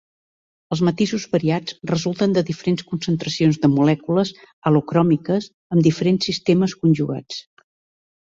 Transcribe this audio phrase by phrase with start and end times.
[0.75, 4.33] Els matisos variats resulten de diferents concentracions de molècules
[4.71, 7.39] halo cròmiques amb diferents sistemes conjugats.